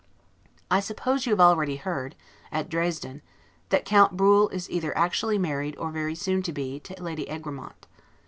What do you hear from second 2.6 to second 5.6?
Dresden, that Count Bruhl is either actually